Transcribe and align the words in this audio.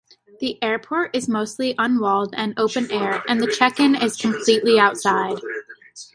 The 0.39 0.57
airport 0.63 1.15
is 1.15 1.29
mostly 1.29 1.77
un-walled 1.77 2.33
and 2.35 2.55
open-air, 2.57 3.23
and 3.27 3.39
the 3.39 3.45
check-in 3.51 3.93
is 3.93 4.17
completely 4.17 4.79
outside. 4.79 5.37